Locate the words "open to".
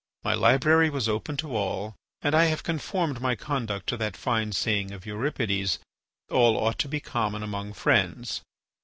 1.07-1.55